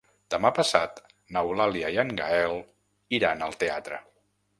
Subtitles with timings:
[0.33, 1.01] Demà passat
[1.35, 2.57] n'Eulàlia i en Gaël
[3.19, 4.01] iran al teatre.